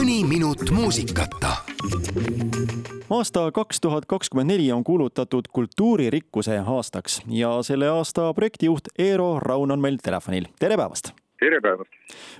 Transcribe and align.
mõni 0.00 0.22
minut 0.24 0.70
muusikata. 0.72 1.50
aasta 3.10 3.40
kaks 3.52 3.80
tuhat 3.80 4.06
kakskümmend 4.08 4.48
neli 4.48 4.72
on 4.72 4.84
kuulutatud 4.84 5.50
kultuuririkkuse 5.52 6.56
aastaks 6.58 7.20
ja 7.28 7.50
selle 7.62 7.88
aasta 7.88 8.32
projektijuht 8.34 8.88
Eero 8.98 9.38
Raun 9.38 9.70
on 9.70 9.80
meil 9.80 9.98
telefonil. 10.04 10.46
tere 10.60 10.76
päevast! 10.76 11.12
tere 11.40 11.60
päevast! 11.60 11.90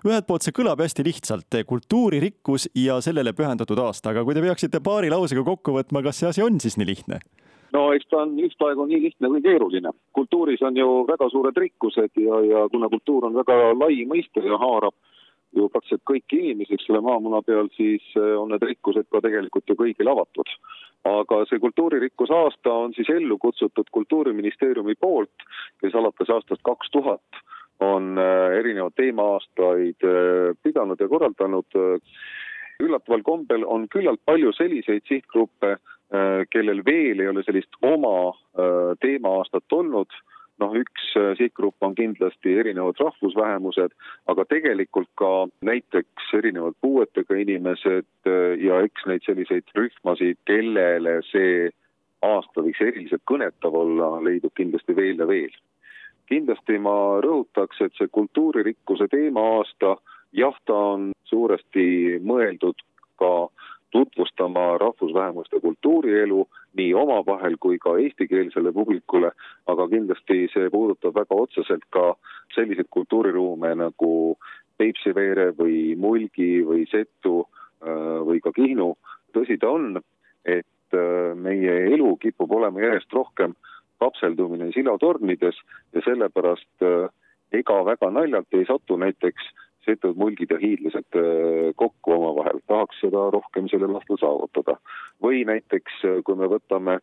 ühelt 0.09 0.27
poolt 0.27 0.47
see 0.47 0.57
kõlab 0.57 0.81
hästi 0.81 1.05
lihtsalt, 1.05 1.59
kultuuririkkus 1.67 2.71
ja 2.75 2.97
sellele 3.01 3.37
pühendatud 3.37 3.79
aasta, 3.79 4.15
aga 4.15 4.25
kui 4.25 4.35
te 4.35 4.41
peaksite 4.41 4.81
paari 4.81 5.11
lausega 5.11 5.45
kokku 5.45 5.77
võtma, 5.77 6.03
kas 6.03 6.23
see 6.23 6.33
asi 6.33 6.43
on 6.43 6.57
siis 6.61 6.81
nii 6.81 6.89
lihtne? 6.95 7.21
no 7.77 7.93
eks 7.93 8.09
ta 8.09 8.23
on 8.25 8.39
ühtaegu 8.41 8.89
nii 8.89 9.03
lihtne 9.03 9.35
kui 9.35 9.45
keeruline. 9.45 9.93
kultuuris 10.13 10.63
on 10.63 10.81
ju 10.81 10.89
väga 11.13 11.29
suured 11.29 11.61
rikkused 11.67 12.25
ja, 12.25 12.41
ja 12.41 12.69
kuna 12.73 12.89
kultuur 12.89 13.29
on 13.29 13.37
väga 13.45 13.61
lai 13.77 14.01
mõiste 14.09 14.49
ja 14.49 14.57
haarab 14.65 14.97
ju 15.57 15.69
praktiliselt 15.69 16.05
kõiki 16.09 16.39
inimesi, 16.41 16.77
eks 16.77 16.89
ole, 16.93 17.03
maamuna 17.05 17.43
peal, 17.47 17.71
siis 17.77 18.05
eh, 18.19 18.35
on 18.39 18.53
need 18.53 18.65
rikkused 18.67 19.09
ka 19.11 19.23
tegelikult 19.25 19.69
ju 19.69 19.77
kõigile 19.79 20.15
avatud. 20.15 20.57
aga 21.11 21.39
see 21.49 21.59
kultuuririkkuse 21.63 22.35
aasta 22.37 22.73
on 22.77 22.93
siis 22.93 23.09
ellu 23.09 23.39
kutsutud 23.41 23.89
Kultuuriministeeriumi 23.91 24.95
poolt, 25.01 25.47
kes 25.81 25.95
alates 25.97 26.29
aastast 26.29 26.61
kaks 26.63 26.91
tuhat 26.93 27.41
on 27.81 28.19
eh, 28.21 28.59
erinevaid 28.61 28.97
teema-aastaid 29.01 30.09
eh, 30.11 30.51
pidanud 30.63 31.01
ja 31.01 31.09
korraldanud. 31.09 31.81
üllataval 32.81 33.23
kombel 33.23 33.65
on 33.67 33.89
küllalt 33.93 34.21
palju 34.25 34.53
selliseid 34.57 35.03
sihtgruppe, 35.09 35.77
kellel 36.51 36.81
veel 36.85 37.21
ei 37.21 37.29
ole 37.29 37.43
sellist 37.45 37.77
oma 37.85 38.33
teema-aastat 39.05 39.77
olnud 39.77 40.09
noh, 40.61 40.75
üks 40.77 41.11
äh, 41.19 41.33
sihtgrupp 41.39 41.83
on 41.85 41.95
kindlasti 41.99 42.55
erinevad 42.63 43.01
rahvusvähemused, 43.01 43.95
aga 44.31 44.47
tegelikult 44.51 45.11
ka 45.21 45.31
näiteks 45.67 46.33
erinevad 46.39 46.77
puuetega 46.85 47.39
inimesed 47.43 48.09
äh, 48.29 48.55
ja 48.61 48.81
eks 48.87 49.07
neid 49.11 49.27
selliseid 49.27 49.73
rühmasid, 49.77 50.39
kellele 50.49 51.21
see 51.31 51.71
aasta 52.27 52.65
võiks 52.65 52.83
eriliselt 52.85 53.25
kõnetav 53.29 53.75
olla, 53.77 54.13
leidub 54.25 54.53
kindlasti 54.57 54.97
veel 54.97 55.21
ja 55.23 55.29
veel. 55.29 55.53
kindlasti 56.31 56.77
ma 56.79 57.19
rõhutaks, 57.25 57.81
et 57.83 57.97
see 57.99 58.07
kultuuririkkuse 58.07 59.09
teema 59.11 59.43
aasta, 59.57 59.97
jah, 60.37 60.55
ta 60.67 60.77
on 60.93 61.11
suuresti 61.27 62.21
mõeldud 62.23 62.85
ka 63.19 63.49
tutvustama 63.91 64.79
rahvusvähemuste 64.79 65.61
kultuurielu 65.61 66.47
nii 66.79 66.95
omavahel 66.95 67.57
kui 67.61 67.79
ka 67.79 67.97
eestikeelsele 67.99 68.73
publikule, 68.73 69.33
aga 69.67 69.89
kindlasti 69.89 70.47
see 70.53 70.71
puudutab 70.71 71.17
väga 71.19 71.39
otseselt 71.45 71.87
ka 71.91 72.15
selliseid 72.55 72.91
kultuuriruume 72.91 73.75
nagu 73.83 74.13
Peipsiveere 74.81 75.51
või 75.59 75.95
Mulgi 76.01 76.63
või 76.65 76.87
Setu 76.89 77.43
äh, 77.45 78.21
või 78.27 78.41
ka 78.41 78.53
Kihnu. 78.57 78.95
tõsi 79.35 79.59
ta 79.61 79.69
on, 79.71 79.99
et 80.45 80.97
äh, 80.97 81.35
meie 81.37 81.75
elu 81.95 82.15
kipub 82.23 82.53
olema 82.53 82.81
järjest 82.81 83.13
rohkem 83.13 83.55
kapseldumine 84.01 84.71
silatornides 84.73 85.59
ja 85.95 86.03
sellepärast 86.07 86.87
äh, 86.87 87.11
ega 87.53 87.83
väga 87.85 88.11
naljalt 88.11 88.57
ei 88.57 88.65
satu 88.69 88.97
näiteks 88.97 89.51
setud 89.85 90.19
mulgid 90.19 90.53
ja 90.53 90.59
hiidlased 90.61 91.17
äh, 91.17 91.71
kokku 91.77 92.15
omavahel, 92.17 92.61
tahaks 92.69 93.01
seda 93.05 93.29
rohkem 93.35 93.69
sellel 93.73 93.97
aastal 93.97 94.21
saavutada. 94.21 94.77
või 95.23 95.45
näiteks, 95.45 96.03
äh, 96.05 96.21
kui 96.25 96.37
me 96.37 96.49
võtame 96.49 96.99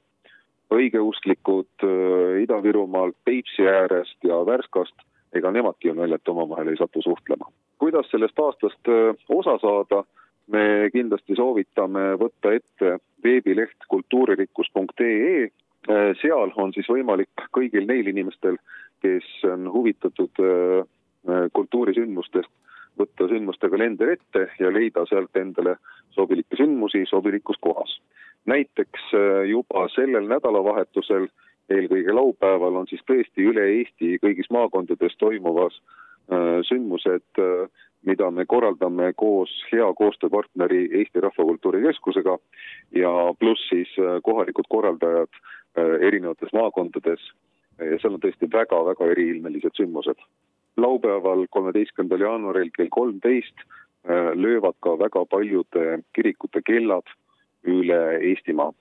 õigeusklikud 0.74 1.86
äh, 1.86 2.42
Ida-Virumaalt 2.44 3.18
Peipsi 3.26 3.68
äärest 3.68 4.18
ja 4.24 4.40
Värskast, 4.46 4.96
ega 5.34 5.52
nemadki 5.52 5.90
ju 5.90 5.98
naljalt 5.98 6.30
omavahel 6.30 6.74
ei 6.74 6.80
satu 6.80 7.02
suhtlema. 7.02 7.50
kuidas 7.78 8.10
sellest 8.12 8.40
aastast 8.40 8.90
osa 9.30 9.58
saada, 9.62 10.04
me 10.48 10.90
kindlasti 10.94 11.36
soovitame 11.36 12.16
võtta 12.18 12.54
ette 12.56 12.98
veebileht 13.24 13.86
kultuuririkkus.ee, 13.88 15.50
seal 16.22 16.54
on 16.56 16.74
siis 16.74 16.88
võimalik 16.90 17.46
kõigil 17.54 17.86
neil 17.88 18.08
inimestel, 18.08 18.58
kes 19.04 19.28
on 19.46 19.68
huvitatud 19.72 20.42
kultuurisündmustest, 21.54 22.50
võtta 23.00 23.28
sündmuste 23.30 23.70
kalender 23.70 24.14
ette 24.16 24.48
ja 24.60 24.72
leida 24.74 25.06
sealt 25.10 25.36
endale 25.38 25.78
sobilikke 26.16 26.58
sündmusi 26.58 27.06
sobilikus 27.10 27.58
kohas. 27.62 28.02
näiteks 28.46 29.02
äh, 29.14 29.44
juba 29.50 29.88
sellel 29.92 30.28
nädalavahetusel, 30.28 31.28
eelkõige 31.70 32.14
laupäeval, 32.16 32.76
on 32.80 32.88
siis 32.88 33.02
tõesti 33.10 33.44
üle 33.44 33.66
Eesti 33.80 34.14
kõigis 34.24 34.48
maakondades 34.56 35.18
toimuvas 35.20 35.82
äh, 36.32 36.62
sündmused, 36.70 37.28
äh, 37.44 37.68
mida 38.08 38.32
me 38.32 38.46
korraldame 38.46 39.12
koos 39.14 39.52
hea 39.72 39.90
koostööpartneri 40.00 40.88
Eesti 41.02 41.20
Rahvakultuuri 41.26 41.84
Keskusega 41.84 42.38
ja 42.96 43.12
pluss 43.40 43.68
siis 43.70 43.90
kohalikud 44.24 44.70
korraldajad 44.70 45.42
erinevates 46.08 46.54
maakondades 46.54 47.26
ja 47.82 47.98
seal 48.00 48.16
on 48.16 48.22
tõesti 48.22 48.48
väga-väga 48.54 49.10
eriilmelised 49.12 49.76
sündmused 49.76 50.22
laupäeval, 50.78 51.46
kolmeteistkümnendal 51.50 52.26
jaanuaril 52.28 52.70
kell 52.76 52.92
kolmteist 52.92 53.64
äh, 53.64 54.34
löövad 54.36 54.78
ka 54.80 54.98
väga 55.00 55.26
paljude 55.26 56.04
kirikute 56.16 56.62
kellad 56.66 57.16
üle 57.68 58.02
Eestimaa 58.32 58.72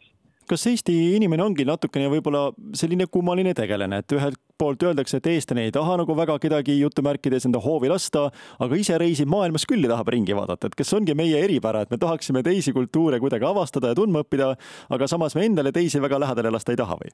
kas 0.46 0.66
Eesti 0.70 0.94
inimene 1.16 1.42
ongi 1.42 1.64
natukene 1.66 2.08
võib-olla 2.10 2.48
selline 2.76 3.08
kummaline 3.10 3.54
tegelane, 3.56 4.00
et 4.02 4.14
ühelt 4.14 4.38
poolt 4.58 4.82
öeldakse, 4.86 5.18
et 5.18 5.28
eestlane 5.32 5.66
ei 5.66 5.72
taha 5.74 5.98
nagu 6.00 6.14
väga 6.16 6.38
kedagi 6.42 6.78
jutumärkides 6.78 7.48
enda 7.48 7.60
hoovi 7.62 7.90
lasta, 7.90 8.28
aga 8.62 8.78
ise 8.78 8.98
reisib 9.02 9.30
maailmas 9.32 9.66
küll 9.68 9.84
ja 9.84 9.92
tahab 9.92 10.12
ringi 10.14 10.36
vaadata, 10.38 10.70
et 10.70 10.78
kas 10.78 10.94
ongi 10.96 11.16
meie 11.18 11.42
eripära, 11.44 11.82
et 11.82 11.90
me 11.90 11.98
tahaksime 12.02 12.44
teisi 12.46 12.74
kultuure 12.76 13.20
kuidagi 13.22 13.48
avastada 13.48 13.90
ja 13.90 13.98
tundma 13.98 14.22
õppida, 14.24 14.52
aga 14.94 15.10
samas 15.10 15.36
me 15.36 15.48
endale 15.48 15.74
teisi 15.74 16.00
väga 16.02 16.22
lähedale 16.22 16.54
lasta 16.54 16.74
ei 16.74 16.80
taha 16.80 17.00
või? 17.02 17.12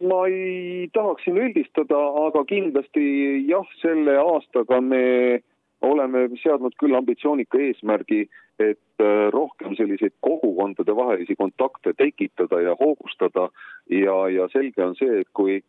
Ma 0.00 0.26
ei 0.30 0.88
tahaks 0.94 1.24
siin 1.26 1.38
üldistada, 1.42 1.98
aga 2.26 2.44
kindlasti 2.46 3.04
jah, 3.48 3.66
selle 3.82 4.14
aastaga 4.20 4.80
me 4.80 5.40
oleme 5.82 6.26
seadnud 6.42 6.74
küll 6.78 6.96
ambitsioonika 6.98 7.58
eesmärgi, 7.62 8.26
et 8.58 9.02
äh, 9.02 9.28
rohkem 9.34 9.76
selliseid 9.78 10.14
kogukondade 10.26 10.94
vahelisi 10.96 11.36
kontakte 11.38 11.94
tekitada 11.98 12.60
ja 12.60 12.76
hoogustada. 12.80 13.48
Ja, 13.90 14.16
ja 14.28 14.48
selge 14.52 14.84
on 14.84 14.96
see, 14.98 15.20
et 15.22 15.30
kui 15.34 15.60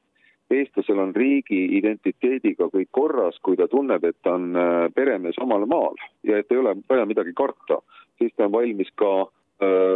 eestlasel 0.49 0.97
on 0.97 1.13
riigi 1.13 1.61
identiteediga 1.77 2.71
kõik 2.73 2.89
korras, 2.91 3.37
kui 3.45 3.57
ta 3.57 3.69
tunneb, 3.69 4.05
et 4.05 4.17
ta 4.25 4.33
on 4.37 4.49
äh, 4.57 4.87
peremees 4.95 5.37
omal 5.41 5.67
maal 5.69 5.97
ja 6.25 6.41
et 6.41 6.49
ei 6.49 6.61
ole 6.61 6.73
vaja 6.89 7.05
midagi 7.09 7.35
karta, 7.37 7.81
siis 8.17 8.33
ta 8.35 8.49
on 8.49 8.57
valmis 8.57 8.89
ka 8.97 9.13
Äh, 9.21 9.38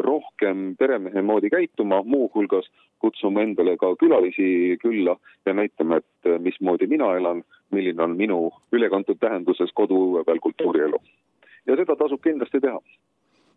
rohkem 0.04 0.76
peremehe 0.80 1.22
moodi 1.22 1.50
käituma, 1.50 2.02
muuhulgas 2.04 2.68
kutsuma 3.04 3.44
endale 3.44 3.78
ka 3.78 3.94
külalisi 4.00 4.78
külla 4.82 5.18
ja 5.46 5.54
näitama, 5.54 6.00
et 6.00 6.30
äh, 6.30 6.40
mismoodi 6.40 6.88
mina 6.88 7.14
elan, 7.20 7.44
milline 7.72 8.04
on 8.04 8.16
minu 8.20 8.40
ülekantud 8.72 9.20
tähenduses 9.20 9.74
koduõue 9.76 10.24
peal 10.28 10.40
kultuurielu. 10.44 11.00
ja 11.68 11.76
seda 11.80 11.96
tasub 11.96 12.20
kindlasti 12.24 12.60
teha 12.64 12.80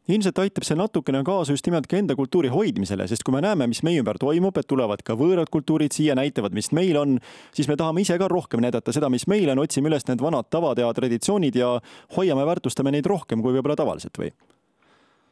ilmselt 0.06 0.38
aitab 0.38 0.62
see 0.66 0.76
natukene 0.78 1.22
kaasa 1.26 1.54
just 1.54 1.66
nimelt 1.66 1.88
ka 1.90 1.98
enda 1.98 2.14
kultuuri 2.18 2.50
hoidmisele, 2.52 3.08
sest 3.10 3.24
kui 3.26 3.34
me 3.34 3.40
näeme, 3.42 3.66
mis 3.66 3.82
meie 3.82 4.02
ümber 4.02 4.20
toimub, 4.22 4.58
et 4.58 4.68
tulevad 4.70 5.02
ka 5.06 5.16
võõrad 5.18 5.50
kultuurid 5.50 5.94
siia, 5.94 6.14
näitavad, 6.14 6.54
mis 6.54 6.70
meil 6.78 6.98
on, 7.00 7.16
siis 7.56 7.66
me 7.66 7.74
tahame 7.78 8.06
ise 8.06 8.18
ka 8.22 8.28
rohkem 8.30 8.62
näidata 8.62 8.94
seda, 8.94 9.10
mis 9.10 9.26
meil 9.26 9.50
on, 9.50 9.64
otsime 9.64 9.90
üles 9.90 10.06
need 10.06 10.22
vanad 10.22 10.46
tavad 10.50 10.78
ja 10.78 10.92
traditsioonid 10.94 11.58
ja 11.58 11.72
hoiame, 12.18 12.46
väärtustame 12.46 12.94
neid 12.94 13.10
rohkem 13.10 13.42
kui 13.42 13.58
võib-olla 13.58 13.78
tavaliselt 13.78 14.22
või? 14.22 14.30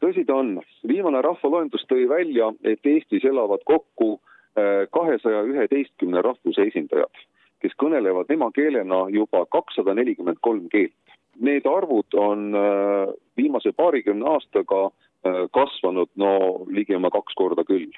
Tõsi 0.05 0.25
ta 0.29 0.37
on, 0.41 0.59
viimane 0.89 1.23
rahvaloendus 1.25 1.87
tõi 1.89 2.05
välja, 2.11 2.51
et 2.65 2.85
Eestis 2.87 3.25
elavad 3.25 3.65
kokku 3.69 4.17
äh, 4.19 4.85
kahesaja 4.93 5.45
üheteistkümne 5.49 6.23
rahvuse 6.25 6.69
esindajad, 6.69 7.25
kes 7.65 7.77
kõnelevad 7.81 8.31
emakeelena 8.35 9.07
juba 9.15 9.45
kakssada 9.53 9.97
nelikümmend 9.97 10.43
kolm 10.45 10.69
keelt. 10.73 11.17
Need 11.41 11.67
arvud 11.67 12.15
on 12.21 12.53
äh, 12.55 13.15
viimase 13.41 13.73
paarikümne 13.77 14.29
aastaga 14.35 14.87
äh, 14.87 15.45
kasvanud 15.57 16.13
no 16.21 16.35
ligi 16.69 16.97
oma 16.97 17.11
kaks 17.15 17.35
korda 17.41 17.65
küll. 17.65 17.91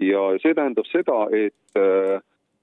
ja 0.00 0.20
see 0.40 0.54
tähendab 0.56 0.86
seda, 0.88 1.26
et 1.36 1.76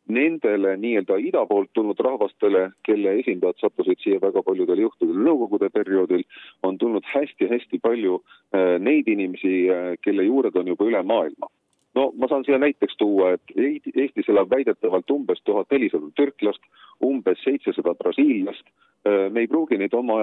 nendele 0.10 0.74
nii-öelda 0.78 1.18
ida 1.22 1.46
poolt 1.46 1.70
tulnud 1.74 2.00
rahvastele, 2.04 2.70
kelle 2.86 3.14
esindajad 3.22 3.62
sattusid 3.62 4.02
siia 4.04 4.22
väga 4.22 4.44
paljudel 4.46 4.82
juhtudel 4.86 5.22
nõukogude 5.28 5.70
perioodil, 5.74 6.26
on 6.64 6.78
tulnud 6.82 7.06
hästi-hästi 7.14 7.80
palju 7.84 8.20
äh, 8.20 8.76
neid 8.82 9.08
inimesi, 9.08 9.54
äh, 9.70 9.94
kelle 10.04 10.26
juured 10.26 10.58
on 10.58 10.74
juba 10.74 10.90
üle 10.90 11.04
maailma. 11.04 11.52
no 11.96 12.12
ma 12.18 12.28
saan 12.30 12.46
siia 12.46 12.58
näiteks 12.62 12.98
tuua, 12.98 13.34
et 13.36 13.54
Eestis 13.96 14.30
elab 14.30 14.50
väidetavalt 14.50 15.12
umbes 15.12 15.42
tuhat 15.44 15.72
nelisada 15.72 16.12
türklast, 16.16 16.62
umbes 17.04 17.42
seitsesada 17.44 17.96
brasiillast. 17.96 18.66
Äh, 19.08 19.30
me 19.30 19.46
ei 19.46 19.48
pruugi 19.48 19.78
neid 19.78 19.94
oma 19.94 20.20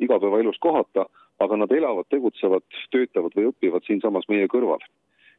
igapäevaelus 0.00 0.58
kohata, 0.60 1.06
aga 1.40 1.56
nad 1.56 1.72
elavad, 1.72 2.08
tegutsevad, 2.12 2.64
töötavad 2.92 3.36
või 3.36 3.48
õpivad 3.52 3.86
siinsamas 3.86 4.28
meie 4.28 4.48
kõrval. 4.48 4.84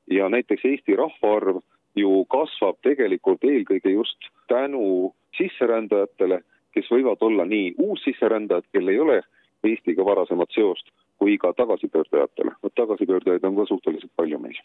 ja 0.10 0.30
näiteks 0.30 0.66
Eesti 0.66 0.96
rahvaarv 0.98 1.62
ju 1.96 2.26
kasvab 2.32 2.80
tegelikult 2.86 3.44
eelkõige 3.44 3.94
just 3.94 4.32
tänu 4.48 5.14
sisserändajatele, 5.38 6.42
kes 6.76 6.88
võivad 6.92 7.22
olla 7.22 7.46
nii 7.46 7.76
uussisserändajad, 7.78 8.68
kel 8.72 8.88
ei 8.88 9.00
ole 9.00 9.22
Eestiga 9.62 10.02
varasemat 10.02 10.50
seost, 10.56 10.88
kui 11.22 11.36
ka 11.38 11.52
tagasipöördajatele. 11.54 12.56
vot 12.64 12.74
tagasipöördajaid 12.76 13.44
on 13.46 13.56
ka 13.56 13.66
suhteliselt 13.70 14.12
palju 14.18 14.40
meil 14.40 14.58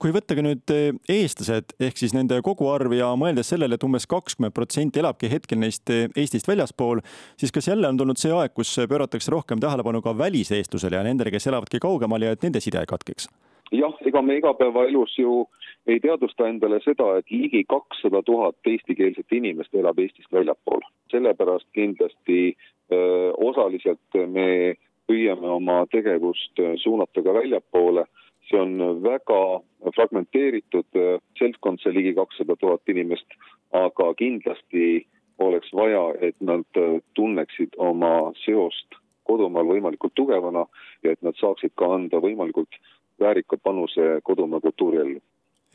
kui 0.00 0.12
võtta 0.12 0.36
ka 0.36 0.44
nüüd 0.44 0.72
eh, 0.74 0.92
eestlased 1.08 1.72
ehk 1.80 1.96
siis 2.00 2.12
nende 2.16 2.38
koguarv 2.44 2.92
ja 2.96 3.08
mõeldes 3.18 3.50
sellele, 3.52 3.78
et 3.78 3.86
umbes 3.86 4.06
kakskümmend 4.10 4.54
protsenti 4.56 5.00
elabki 5.00 5.30
hetkel 5.32 5.60
neist 5.62 5.90
eh, 5.92 6.06
Eestist 6.16 6.48
väljaspool, 6.48 7.00
siis 7.40 7.54
kas 7.54 7.70
jälle 7.70 7.88
on 7.88 7.98
tulnud 8.00 8.20
see 8.20 8.34
aeg, 8.34 8.52
kus 8.56 8.74
pööratakse 8.88 9.32
rohkem 9.32 9.62
tähelepanu 9.62 10.02
ka 10.04 10.12
väliseestlusele 10.18 11.00
ja 11.00 11.04
nendele, 11.06 11.32
kes 11.34 11.48
elavadki 11.50 11.80
kaugemal 11.82 12.22
ja 12.22 12.36
et 12.36 12.44
nende 12.44 12.60
side 12.60 12.84
katkeks? 12.88 13.30
jah, 13.74 13.94
ega 14.06 14.22
me 14.22 14.36
igapäevaelus 14.38 15.16
ju 15.18 15.46
ei 15.86 16.00
teadvusta 16.00 16.48
endale 16.48 16.80
seda, 16.84 17.16
et 17.18 17.30
ligi 17.30 17.62
kakssada 17.68 18.22
tuhat 18.26 18.70
eestikeelset 18.70 19.32
inimest 19.32 19.74
elab 19.74 19.98
Eestist 20.02 20.32
väljapool. 20.32 20.82
sellepärast 21.10 21.68
kindlasti 21.72 22.56
öö, 22.92 23.32
osaliselt 23.50 24.16
me 24.26 24.74
püüame 25.06 25.48
oma 25.48 25.84
tegevust 25.90 26.58
suunata 26.82 27.22
ka 27.22 27.34
väljapoole. 27.34 28.04
See 28.50 28.58
on 28.60 29.02
väga 29.02 29.60
fragmenteeritud 29.94 30.98
seltskond, 31.38 31.80
see 31.82 31.94
ligi 31.94 32.14
kakssada 32.14 32.56
tuhat 32.56 32.82
inimest, 32.88 33.26
aga 33.72 34.12
kindlasti 34.18 35.06
oleks 35.38 35.72
vaja, 35.74 36.14
et 36.20 36.36
nad 36.40 36.82
tunneksid 37.14 37.74
oma 37.76 38.32
seost 38.44 38.98
kodumaal 39.26 39.66
võimalikult 39.66 40.14
tugevana 40.14 40.66
ja 41.02 41.14
et 41.14 41.22
nad 41.22 41.34
saaksid 41.38 41.74
ka 41.74 41.90
anda 41.94 42.22
võimalikult 42.22 42.78
väärika 43.20 43.58
panuse 43.62 44.20
kodumaa 44.22 44.60
kultuuriellu 44.60 45.20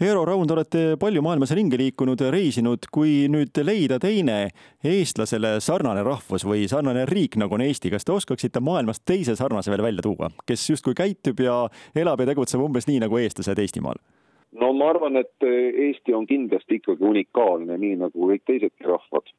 Eero 0.02 0.24
Raund, 0.26 0.50
olete 0.50 0.96
palju 0.98 1.22
maailmas 1.22 1.52
ringi 1.54 1.78
liikunud, 1.78 2.24
reisinud, 2.34 2.88
kui 2.90 3.28
nüüd 3.30 3.60
leida 3.62 4.00
teine 4.02 4.48
eestlasele 4.82 5.60
sarnane 5.62 6.02
rahvus 6.02 6.42
või 6.42 6.64
sarnane 6.72 7.04
riik, 7.06 7.38
nagu 7.38 7.54
on 7.54 7.62
Eesti, 7.62 7.92
kas 7.94 8.08
te 8.08 8.16
oskaksite 8.16 8.64
maailmas 8.66 9.04
teise 9.06 9.36
sarnase 9.38 9.70
veel 9.70 9.86
välja 9.86 10.02
tuua, 10.08 10.32
kes 10.50 10.64
justkui 10.72 10.98
käitub 10.98 11.46
ja 11.46 11.60
elab 11.94 12.26
ja 12.26 12.32
tegutseb 12.32 12.66
umbes 12.66 12.90
nii 12.90 13.04
nagu 13.06 13.22
eestlased 13.22 13.62
Eestimaal? 13.62 14.02
no 14.58 14.74
ma 14.74 14.90
arvan, 14.90 15.22
et 15.22 15.46
Eesti 15.46 16.18
on 16.18 16.26
kindlasti 16.26 16.82
ikkagi 16.82 17.06
unikaalne, 17.06 17.78
nii 17.78 18.02
nagu 18.02 18.34
kõik 18.34 18.48
teisedki 18.50 18.90
rahvad. 18.90 19.30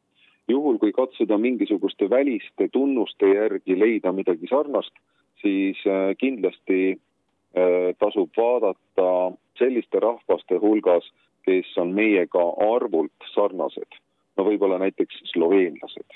juhul, 0.46 0.78
kui 0.78 0.94
katsuda 0.94 1.42
mingisuguste 1.42 2.06
väliste 2.10 2.70
tunnuste 2.70 3.34
järgi 3.34 3.74
leida 3.74 4.14
midagi 4.14 4.46
sarnast, 4.46 4.94
siis 5.42 5.82
äh, 5.90 6.14
kindlasti 6.22 7.00
tasub 8.00 8.30
vaadata 8.36 9.36
selliste 9.58 10.00
rahvaste 10.00 10.56
hulgas, 10.62 11.08
kes 11.46 11.68
on 11.76 11.92
meiega 11.96 12.44
arvult 12.74 13.26
sarnased. 13.34 13.98
no 14.36 14.44
võib-olla 14.46 14.78
näiteks 14.80 15.18
sloveenlased 15.28 16.14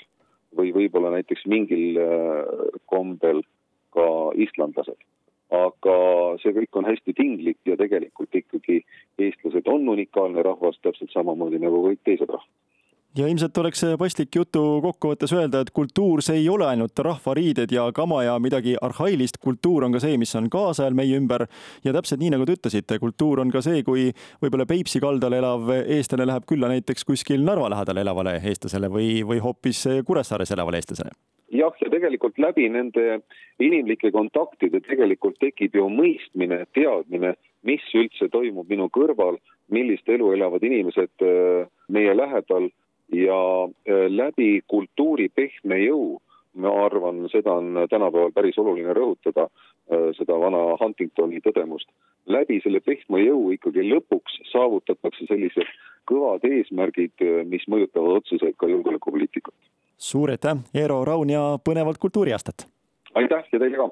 või 0.57 0.71
võib-olla 0.73 1.11
näiteks 1.13 1.45
mingil 1.45 1.99
äh, 2.01 2.79
kombel 2.89 3.43
ka 3.93 4.07
islandlased. 4.35 4.97
aga 5.47 5.97
see 6.41 6.51
kõik 6.55 6.75
on 6.79 6.87
hästi 6.89 7.13
tinglik 7.15 7.59
ja 7.65 7.77
tegelikult 7.79 8.35
ikkagi 8.35 8.81
eestlased 9.19 9.69
on 9.71 9.87
unikaalne 9.89 10.43
rahvas 10.43 10.79
täpselt 10.81 11.13
samamoodi 11.13 11.61
nagu 11.63 11.83
kõik 11.85 12.01
teised 12.03 12.27
rahvad 12.27 12.66
ja 13.17 13.27
ilmselt 13.27 13.57
oleks 13.57 13.81
paslik 13.99 14.35
jutu 14.35 14.61
kokkuvõttes 14.83 15.31
öelda, 15.33 15.61
et 15.63 15.71
kultuur, 15.75 16.21
see 16.25 16.41
ei 16.41 16.49
ole 16.49 16.67
ainult 16.69 16.99
rahvariided 17.05 17.71
ja 17.73 17.87
kama 17.95 18.21
ja 18.27 18.35
midagi 18.41 18.75
arhailist, 18.81 19.39
kultuur 19.43 19.87
on 19.87 19.95
ka 19.95 20.01
see, 20.03 20.17
mis 20.21 20.33
on 20.37 20.49
kaasajal 20.53 20.97
meie 20.97 21.17
ümber. 21.17 21.47
ja 21.85 21.93
täpselt 21.95 22.21
nii, 22.21 22.33
nagu 22.35 22.45
te 22.45 22.57
ütlesite, 22.57 22.99
kultuur 23.01 23.41
on 23.41 23.53
ka 23.53 23.63
see, 23.65 23.83
kui 23.87 24.09
võib-olla 24.43 24.67
Peipsi 24.69 25.01
kaldal 25.03 25.37
elav 25.39 25.71
eestlane 25.79 26.27
läheb 26.29 26.45
külla 26.49 26.69
näiteks 26.73 27.07
kuskil 27.07 27.43
Narva 27.45 27.71
lähedal 27.73 28.03
elavale 28.03 28.37
eestlasele 28.43 28.91
või, 28.91 29.23
või 29.25 29.41
hoopis 29.43 29.85
Kuressaares 30.05 30.53
elavale 30.53 30.81
eestlasele. 30.81 31.15
Jah, 31.53 31.75
ja 31.79 31.89
tegelikult 31.89 32.37
läbi 32.43 32.67
nende 32.69 33.21
inimlike 33.63 34.11
kontaktide 34.11 34.81
tegelikult 34.83 35.37
tekib 35.39 35.77
ju 35.79 35.87
mõistmine, 35.89 36.65
teadmine, 36.75 37.37
mis 37.63 37.85
üldse 37.95 38.27
toimub 38.29 38.67
minu 38.69 38.89
kõrval, 38.91 39.39
millist 39.71 40.09
elu 40.11 40.33
elavad 40.35 40.63
inimesed 40.67 41.23
äh, 41.23 41.69
meie 41.87 42.13
lähedal 42.15 42.67
ja 43.13 43.39
äh, 43.63 44.07
läbi 44.11 44.61
kultuuri 44.67 45.29
pehme 45.29 45.79
jõu, 45.83 46.17
ma 46.57 46.73
arvan, 46.85 47.27
seda 47.31 47.53
on 47.59 47.85
tänapäeval 47.89 48.31
päris 48.35 48.57
oluline 48.57 48.93
rõhutada, 48.97 49.47
äh, 49.91 50.09
seda 50.17 50.39
vana 50.39 50.63
Huntingtoni 50.81 51.41
tõdemust, 51.45 51.89
läbi 52.25 52.59
selle 52.63 52.81
pehme 52.83 53.23
jõu 53.23 53.51
ikkagi 53.55 53.85
lõpuks 53.87 54.41
saavutatakse 54.51 55.29
sellised 55.29 55.69
kõvad 56.09 56.45
eesmärgid, 56.47 57.15
äh, 57.21 57.43
mis 57.45 57.67
mõjutavad 57.67 58.21
otseselt 58.21 58.57
ka 58.57 58.69
julgeolekupoliitikat. 58.71 59.55
suur 59.97 60.29
aitäh, 60.29 60.57
Eero 60.73 61.05
Raun 61.05 61.29
ja 61.29 61.57
põnevat 61.63 61.97
kultuuriaastat! 61.97 62.67
aitäh 63.15 63.43
ja 63.51 63.59
teile 63.59 63.77
ka! 63.77 63.89